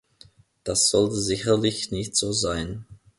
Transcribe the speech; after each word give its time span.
Das 0.63 0.89
sollte 0.89 1.13
sicherlich 1.17 1.91
nicht 1.91 2.15
so 2.15 2.31
sein. 2.31 2.87